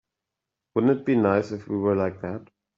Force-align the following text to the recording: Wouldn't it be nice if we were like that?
Wouldn't 0.73 0.99
it 1.01 1.05
be 1.05 1.15
nice 1.15 1.51
if 1.51 1.67
we 1.67 1.77
were 1.77 1.95
like 1.95 2.21
that? 2.23 2.49